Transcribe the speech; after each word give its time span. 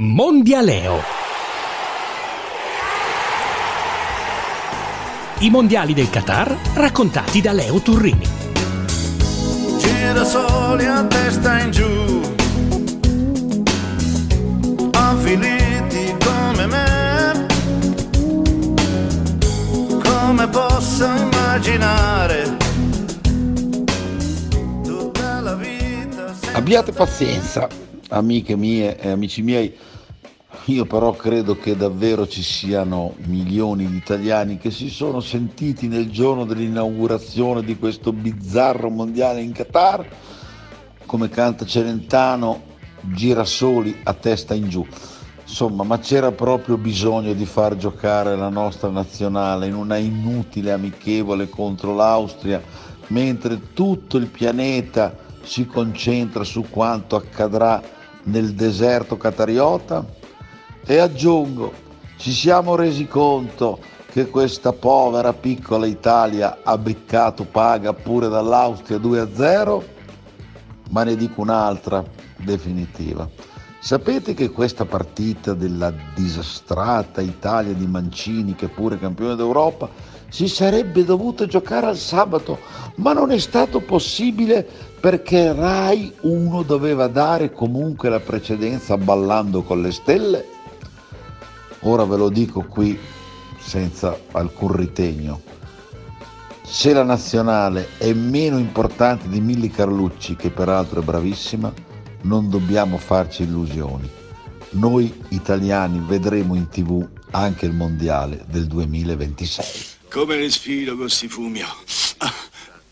Mondialeo. 0.00 1.02
I 5.40 5.50
mondiali 5.50 5.92
del 5.92 6.08
Qatar 6.08 6.56
raccontati 6.74 7.42
da 7.42 7.52
Leo 7.52 7.78
Turrini. 7.80 8.26
Girasoli 9.78 10.86
a 10.86 11.04
testa 11.04 11.58
in 11.60 11.70
giù, 11.70 12.20
avviliti 14.92 16.16
come 16.24 16.66
me, 16.66 17.46
come 20.02 20.48
posso 20.48 21.04
immaginare 21.04 22.56
tutta 24.82 25.40
la 25.40 25.54
vita. 25.54 26.32
senza 26.34 26.56
Abbiate 26.56 26.92
pazienza, 26.92 27.68
amiche 28.12 28.56
mie 28.56 28.98
e 28.98 29.10
amici 29.10 29.42
miei. 29.42 29.74
Io 30.66 30.84
però 30.84 31.12
credo 31.12 31.56
che 31.56 31.76
davvero 31.76 32.28
ci 32.28 32.42
siano 32.42 33.14
milioni 33.24 33.86
di 33.86 33.96
italiani 33.96 34.58
che 34.58 34.70
si 34.70 34.90
sono 34.90 35.20
sentiti 35.20 35.88
nel 35.88 36.10
giorno 36.10 36.44
dell'inaugurazione 36.44 37.64
di 37.64 37.76
questo 37.76 38.12
bizzarro 38.12 38.88
mondiale 38.90 39.40
in 39.40 39.52
Qatar, 39.52 40.06
come 41.06 41.28
canta 41.30 41.64
Celentano, 41.64 42.62
girasoli 43.00 44.00
a 44.04 44.12
testa 44.12 44.54
in 44.54 44.68
giù. 44.68 44.86
Insomma, 45.44 45.82
ma 45.82 45.98
c'era 45.98 46.30
proprio 46.30 46.76
bisogno 46.76 47.32
di 47.32 47.44
far 47.44 47.76
giocare 47.76 48.36
la 48.36 48.48
nostra 48.48 48.88
nazionale 48.88 49.66
in 49.66 49.74
una 49.74 49.96
inutile 49.96 50.70
amichevole 50.70 51.48
contro 51.48 51.94
l'Austria, 51.94 52.62
mentre 53.08 53.72
tutto 53.72 54.16
il 54.16 54.26
pianeta 54.26 55.14
si 55.42 55.66
concentra 55.66 56.44
su 56.44 56.66
quanto 56.70 57.16
accadrà 57.16 57.82
nel 58.24 58.54
deserto 58.54 59.16
catariota? 59.16 60.04
E 60.84 60.98
aggiungo, 60.98 61.72
ci 62.16 62.32
siamo 62.32 62.74
resi 62.74 63.06
conto 63.06 63.78
che 64.10 64.28
questa 64.28 64.72
povera 64.72 65.32
piccola 65.32 65.86
Italia 65.86 66.58
ha 66.62 66.76
beccato 66.76 67.44
paga 67.44 67.92
pure 67.92 68.28
dall'Austria 68.28 68.98
2-0? 68.98 69.82
Ma 70.90 71.04
ne 71.04 71.16
dico 71.16 71.40
un'altra 71.40 72.04
definitiva. 72.36 73.28
Sapete 73.84 74.32
che 74.32 74.50
questa 74.50 74.84
partita 74.84 75.54
della 75.54 75.92
disastrata 76.14 77.20
Italia 77.20 77.72
di 77.72 77.88
Mancini, 77.88 78.54
che 78.54 78.68
pure 78.68 78.96
campione 78.96 79.34
d'Europa, 79.34 79.90
si 80.28 80.46
sarebbe 80.46 81.04
dovuta 81.04 81.46
giocare 81.46 81.86
al 81.86 81.96
sabato, 81.96 82.60
ma 82.98 83.12
non 83.12 83.32
è 83.32 83.38
stato 83.40 83.80
possibile 83.80 84.64
perché 85.00 85.52
Rai 85.52 86.14
1 86.20 86.62
doveva 86.62 87.08
dare 87.08 87.50
comunque 87.50 88.08
la 88.08 88.20
precedenza 88.20 88.96
ballando 88.96 89.62
con 89.62 89.82
le 89.82 89.90
stelle? 89.90 90.46
Ora 91.80 92.04
ve 92.04 92.16
lo 92.16 92.28
dico 92.28 92.62
qui 92.62 92.96
senza 93.58 94.16
alcun 94.30 94.76
ritegno. 94.76 95.40
Se 96.62 96.92
la 96.92 97.02
nazionale 97.02 97.88
è 97.98 98.12
meno 98.12 98.58
importante 98.58 99.28
di 99.28 99.40
Milli 99.40 99.70
Carlucci, 99.70 100.36
che 100.36 100.50
peraltro 100.50 101.00
è 101.00 101.04
bravissima, 101.04 101.90
non 102.22 102.48
dobbiamo 102.50 102.98
farci 102.98 103.42
illusioni. 103.42 104.08
Noi 104.70 105.12
italiani 105.28 106.02
vedremo 106.04 106.54
in 106.54 106.68
tv 106.68 107.06
anche 107.30 107.66
il 107.66 107.72
mondiale 107.72 108.44
del 108.48 108.66
2026. 108.66 109.86
Come 110.10 110.36
respiro 110.36 110.96
con 110.96 111.08
sti 111.08 111.28
fumi? 111.28 111.62
Ah, 111.62 112.34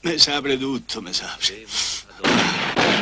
mi 0.00 0.18
sapre 0.18 0.58
tutto, 0.58 1.00
mi 1.00 1.12
sapre. 1.12 1.64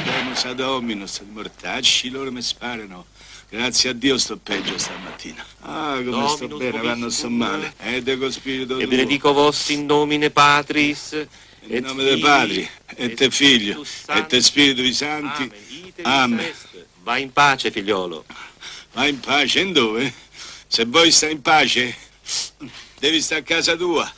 Domus 0.04 0.44
ad 0.44 0.60
hominus, 0.60 1.20
mortacci, 1.30 2.10
loro 2.10 2.30
mi 2.30 2.42
sparano. 2.42 3.06
Grazie 3.50 3.90
a 3.90 3.92
Dio 3.94 4.18
sto 4.18 4.36
peggio 4.36 4.76
stamattina. 4.76 5.44
Ah, 5.60 6.00
come 6.04 6.28
sto 6.28 6.46
Dominus 6.46 6.70
bene, 6.70 6.80
quando 6.80 7.10
sto 7.10 7.30
male. 7.30 7.74
E 7.78 8.02
deco 8.02 8.30
spirito 8.30 8.78
E 8.78 8.86
benedico 8.86 9.32
vos 9.32 9.68
in 9.70 9.86
nomine 9.86 10.30
Patris. 10.30 11.26
In 11.70 11.82
nome 11.84 12.02
dei 12.02 12.18
Padri, 12.18 12.66
e 12.96 13.12
te 13.12 13.30
Figlio, 13.30 13.84
e 14.08 14.26
te 14.26 14.40
Spirito 14.40 14.82
Santi. 14.94 15.42
Amen. 15.42 15.67
Amen. 16.02 16.38
vis 16.38 16.46
est. 16.46 16.86
Va 17.02 17.18
in 17.18 17.32
pace, 17.32 17.70
figliolo. 17.70 18.24
Vai 18.92 19.10
in 19.10 19.20
pace, 19.20 19.60
in 19.60 19.72
dove? 19.72 20.12
Se 20.66 20.84
vuoi 20.84 21.10
stare 21.10 21.32
in 21.32 21.40
pace, 21.40 21.94
devi 22.98 23.20
stare 23.20 23.40
a 23.40 23.44
casa 23.44 23.76
tua. 23.76 24.10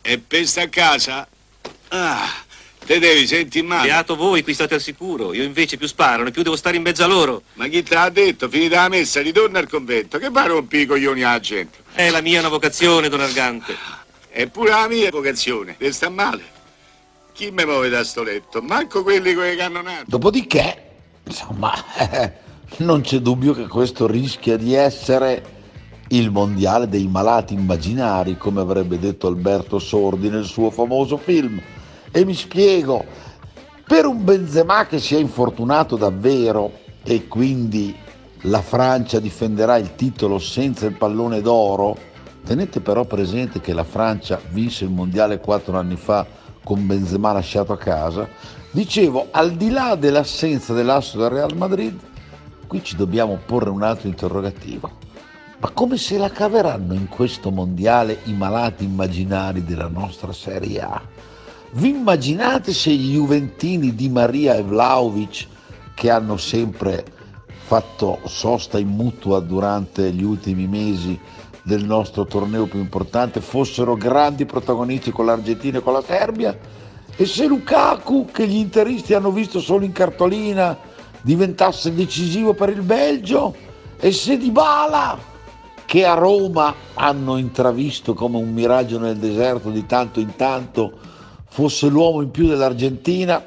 E 0.00 0.18
per 0.18 0.46
stare 0.46 0.66
a 0.66 0.70
casa, 0.70 1.28
ah, 1.88 2.32
te 2.86 2.98
devi 2.98 3.26
sentire 3.26 3.66
male. 3.66 3.88
Beato 3.88 4.16
voi, 4.16 4.42
qui 4.42 4.54
state 4.54 4.74
al 4.74 4.80
sicuro. 4.80 5.34
Io 5.34 5.42
invece 5.42 5.76
più 5.76 5.86
sparano, 5.86 6.30
più 6.30 6.42
devo 6.42 6.56
stare 6.56 6.76
in 6.76 6.82
mezzo 6.82 7.04
a 7.04 7.06
loro. 7.06 7.42
Ma 7.54 7.66
chi 7.68 7.82
te 7.82 7.94
l'ha 7.94 8.08
detto? 8.08 8.48
Finita 8.48 8.82
la 8.82 8.88
messa, 8.88 9.20
ritorna 9.20 9.58
al 9.58 9.68
convento. 9.68 10.18
Che 10.18 10.30
pare 10.30 10.48
rompi 10.48 10.78
i 10.78 10.86
coglioni 10.86 11.22
alla 11.22 11.40
gente? 11.40 11.78
È 11.92 12.08
la 12.08 12.20
mia 12.20 12.40
una 12.40 12.48
vocazione, 12.48 13.08
don 13.08 13.20
Argante. 13.20 13.76
Eppure 14.30 14.70
la 14.70 14.88
mia 14.88 15.10
vocazione, 15.10 15.74
deve 15.78 15.92
sta 15.92 16.08
male. 16.08 16.54
Chi 17.32 17.50
mi 17.50 17.64
muove 17.66 17.90
da 17.90 18.02
sto 18.02 18.22
letto? 18.22 18.62
Manco 18.62 19.02
quelli 19.02 19.34
con 19.34 19.46
i 19.46 19.56
cannonati. 19.56 20.04
Dopodiché, 20.06 20.85
insomma, 21.26 21.72
non 22.78 23.00
c'è 23.00 23.18
dubbio 23.18 23.52
che 23.52 23.66
questo 23.66 24.06
rischia 24.06 24.56
di 24.56 24.74
essere 24.74 25.54
il 26.08 26.30
mondiale 26.30 26.88
dei 26.88 27.08
malati 27.08 27.54
immaginari, 27.54 28.36
come 28.36 28.60
avrebbe 28.60 28.98
detto 28.98 29.26
Alberto 29.26 29.78
Sordi 29.78 30.28
nel 30.28 30.44
suo 30.44 30.70
famoso 30.70 31.16
film. 31.16 31.60
E 32.12 32.24
mi 32.24 32.34
spiego, 32.34 33.04
per 33.86 34.06
un 34.06 34.24
Benzema 34.24 34.86
che 34.86 34.98
si 34.98 35.14
è 35.14 35.18
infortunato 35.18 35.96
davvero 35.96 36.72
e 37.02 37.26
quindi 37.26 37.94
la 38.42 38.62
Francia 38.62 39.18
difenderà 39.18 39.76
il 39.76 39.94
titolo 39.96 40.38
senza 40.38 40.86
il 40.86 40.96
pallone 40.96 41.40
d'oro, 41.40 41.96
tenete 42.44 42.80
però 42.80 43.04
presente 43.04 43.60
che 43.60 43.72
la 43.72 43.84
Francia 43.84 44.40
vinse 44.50 44.84
il 44.84 44.90
mondiale 44.90 45.40
quattro 45.40 45.76
anni 45.76 45.96
fa 45.96 46.24
con 46.62 46.86
Benzema 46.86 47.32
lasciato 47.32 47.72
a 47.72 47.78
casa. 47.78 48.28
Dicevo, 48.76 49.28
al 49.30 49.52
di 49.52 49.70
là 49.70 49.94
dell'assenza 49.94 50.74
dell'asso 50.74 51.16
del 51.16 51.30
Real 51.30 51.56
Madrid, 51.56 51.98
qui 52.66 52.84
ci 52.84 52.94
dobbiamo 52.94 53.38
porre 53.46 53.70
un 53.70 53.82
altro 53.82 54.06
interrogativo. 54.06 54.90
Ma 55.60 55.70
come 55.70 55.96
se 55.96 56.18
la 56.18 56.28
caveranno 56.28 56.92
in 56.92 57.08
questo 57.08 57.50
mondiale 57.50 58.18
i 58.24 58.34
malati 58.34 58.84
immaginari 58.84 59.64
della 59.64 59.88
nostra 59.88 60.30
Serie 60.34 60.80
A? 60.82 61.00
Vi 61.70 61.88
immaginate 61.88 62.74
se 62.74 62.90
gli 62.90 63.14
Juventini 63.14 63.94
di 63.94 64.10
Maria 64.10 64.56
e 64.56 64.62
Vlaovic, 64.62 65.46
che 65.94 66.10
hanno 66.10 66.36
sempre 66.36 67.02
fatto 67.46 68.18
sosta 68.26 68.78
in 68.78 68.88
mutua 68.88 69.40
durante 69.40 70.12
gli 70.12 70.22
ultimi 70.22 70.66
mesi 70.66 71.18
del 71.62 71.82
nostro 71.82 72.26
torneo 72.26 72.66
più 72.66 72.78
importante, 72.78 73.40
fossero 73.40 73.96
grandi 73.96 74.44
protagonisti 74.44 75.10
con 75.12 75.24
l'Argentina 75.24 75.78
e 75.78 75.82
con 75.82 75.94
la 75.94 76.02
Serbia? 76.02 76.84
E 77.18 77.24
se 77.24 77.46
Lukaku, 77.46 78.26
che 78.30 78.46
gli 78.46 78.56
interisti 78.56 79.14
hanno 79.14 79.30
visto 79.30 79.58
solo 79.58 79.86
in 79.86 79.92
cartolina, 79.92 80.76
diventasse 81.22 81.94
decisivo 81.94 82.52
per 82.52 82.68
il 82.68 82.82
Belgio? 82.82 83.54
E 83.98 84.12
se 84.12 84.36
Dybala, 84.36 85.18
che 85.86 86.04
a 86.04 86.12
Roma 86.12 86.74
hanno 86.92 87.38
intravisto 87.38 88.12
come 88.12 88.36
un 88.36 88.52
miraggio 88.52 88.98
nel 88.98 89.16
deserto 89.16 89.70
di 89.70 89.86
tanto 89.86 90.20
in 90.20 90.36
tanto, 90.36 90.92
fosse 91.48 91.88
l'uomo 91.88 92.20
in 92.20 92.30
più 92.30 92.46
dell'Argentina? 92.48 93.42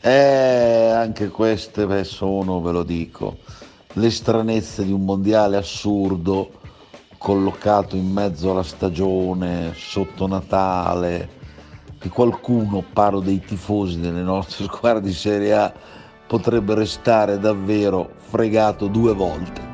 Eh, 0.00 0.90
anche 0.94 1.30
queste 1.30 1.86
beh, 1.86 2.04
sono, 2.04 2.60
ve 2.60 2.70
lo 2.70 2.84
dico, 2.84 3.38
le 3.94 4.10
stranezze 4.10 4.84
di 4.84 4.92
un 4.92 5.04
mondiale 5.04 5.56
assurdo 5.56 6.60
collocato 7.18 7.96
in 7.96 8.06
mezzo 8.06 8.52
alla 8.52 8.62
stagione, 8.62 9.72
sotto 9.74 10.28
Natale, 10.28 11.42
che 12.04 12.10
qualcuno, 12.10 12.84
parlo 12.92 13.20
dei 13.20 13.40
tifosi 13.40 13.98
delle 13.98 14.20
nostre 14.20 14.64
squadre 14.68 15.00
di 15.00 15.14
Serie 15.14 15.54
A, 15.54 15.72
potrebbe 16.26 16.74
restare 16.74 17.38
davvero 17.38 18.10
fregato 18.18 18.88
due 18.88 19.14
volte. 19.14 19.72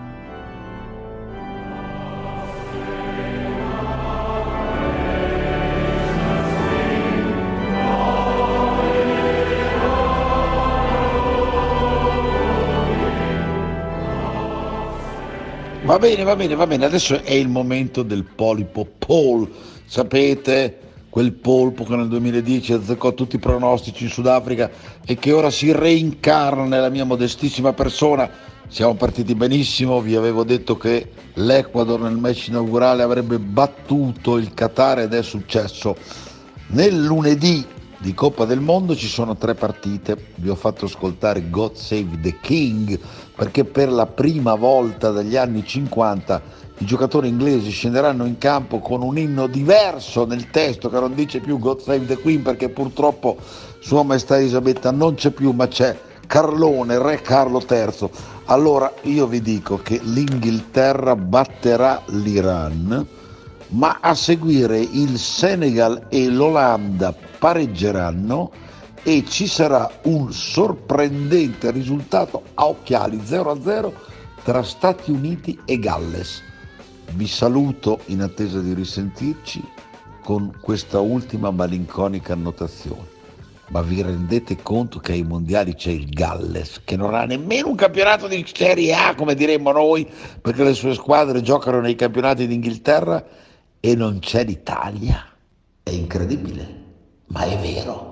Va 15.82 15.98
bene, 15.98 16.22
va 16.22 16.36
bene, 16.36 16.54
va 16.54 16.66
bene. 16.68 16.84
Adesso 16.84 17.24
è 17.24 17.32
il 17.32 17.48
momento 17.48 18.04
del 18.04 18.22
polipo 18.22 18.86
Paul. 18.96 19.50
Sapete, 19.84 20.89
quel 21.10 21.32
polpo 21.32 21.84
che 21.84 21.96
nel 21.96 22.08
2010 22.08 22.72
azzeccò 22.72 23.12
tutti 23.12 23.36
i 23.36 23.40
pronostici 23.40 24.04
in 24.04 24.10
Sudafrica 24.10 24.70
e 25.04 25.16
che 25.16 25.32
ora 25.32 25.50
si 25.50 25.72
reincarna 25.72 26.64
nella 26.64 26.88
mia 26.88 27.04
modestissima 27.04 27.72
persona. 27.72 28.30
Siamo 28.68 28.94
partiti 28.94 29.34
benissimo, 29.34 30.00
vi 30.00 30.14
avevo 30.14 30.44
detto 30.44 30.76
che 30.76 31.10
l'Ecuador 31.34 32.00
nel 32.00 32.16
match 32.16 32.46
inaugurale 32.46 33.02
avrebbe 33.02 33.40
battuto 33.40 34.36
il 34.36 34.54
Qatar 34.54 35.00
ed 35.00 35.12
è 35.12 35.22
successo. 35.24 35.96
Nel 36.68 36.96
lunedì 36.96 37.66
di 38.00 38.14
Coppa 38.14 38.46
del 38.46 38.60
Mondo 38.60 38.96
ci 38.96 39.08
sono 39.08 39.36
tre 39.36 39.54
partite, 39.54 40.16
vi 40.36 40.48
ho 40.48 40.54
fatto 40.54 40.86
ascoltare 40.86 41.50
God 41.50 41.74
Save 41.74 42.18
the 42.22 42.38
King 42.40 42.98
perché 43.36 43.64
per 43.64 43.92
la 43.92 44.06
prima 44.06 44.54
volta 44.54 45.10
dagli 45.10 45.36
anni 45.36 45.66
50 45.66 46.40
i 46.78 46.86
giocatori 46.86 47.28
inglesi 47.28 47.70
scenderanno 47.70 48.24
in 48.24 48.38
campo 48.38 48.78
con 48.78 49.02
un 49.02 49.18
inno 49.18 49.46
diverso 49.46 50.24
nel 50.24 50.48
testo 50.48 50.88
che 50.88 50.98
non 50.98 51.14
dice 51.14 51.40
più 51.40 51.58
God 51.58 51.80
Save 51.80 52.06
the 52.06 52.18
Queen 52.18 52.40
perché 52.40 52.70
purtroppo 52.70 53.36
Sua 53.80 54.02
Maestà 54.02 54.38
Elisabetta 54.38 54.90
non 54.90 55.14
c'è 55.14 55.30
più 55.30 55.50
ma 55.50 55.68
c'è 55.68 55.94
Carlone, 56.26 56.98
Re 56.98 57.20
Carlo 57.20 57.62
III. 57.68 58.08
Allora 58.46 58.90
io 59.02 59.26
vi 59.26 59.42
dico 59.42 59.76
che 59.82 60.00
l'Inghilterra 60.02 61.16
batterà 61.16 62.00
l'Iran 62.06 63.18
ma 63.70 63.98
a 64.00 64.14
seguire 64.14 64.78
il 64.78 65.18
Senegal 65.18 66.06
e 66.08 66.28
l'Olanda 66.28 67.14
pareggeranno 67.38 68.50
e 69.02 69.24
ci 69.26 69.46
sarà 69.46 69.90
un 70.04 70.32
sorprendente 70.32 71.70
risultato 71.70 72.42
a 72.54 72.66
occhiali 72.66 73.18
0-0 73.18 73.92
tra 74.42 74.62
Stati 74.62 75.10
Uniti 75.10 75.58
e 75.64 75.78
Galles. 75.78 76.42
Vi 77.12 77.26
saluto 77.26 78.00
in 78.06 78.22
attesa 78.22 78.60
di 78.60 78.74
risentirci 78.74 79.62
con 80.22 80.52
questa 80.60 81.00
ultima 81.00 81.50
malinconica 81.50 82.32
annotazione. 82.32 83.18
Ma 83.68 83.82
vi 83.82 84.02
rendete 84.02 84.56
conto 84.62 84.98
che 84.98 85.12
ai 85.12 85.22
mondiali 85.22 85.74
c'è 85.74 85.92
il 85.92 86.08
Galles, 86.08 86.80
che 86.84 86.96
non 86.96 87.14
ha 87.14 87.24
nemmeno 87.24 87.68
un 87.68 87.76
campionato 87.76 88.26
di 88.26 88.44
Serie 88.52 88.92
A, 88.94 89.14
come 89.14 89.36
diremmo 89.36 89.70
noi, 89.70 90.08
perché 90.40 90.64
le 90.64 90.74
sue 90.74 90.94
squadre 90.94 91.40
giocano 91.40 91.80
nei 91.80 91.94
campionati 91.94 92.48
d'Inghilterra 92.48 93.24
e 93.80 93.94
non 93.94 94.18
c'è 94.18 94.44
l'Italia. 94.44 95.26
È 95.82 95.90
incredibile, 95.90 96.84
ma 97.26 97.44
è 97.44 97.58
vero. 97.58 98.09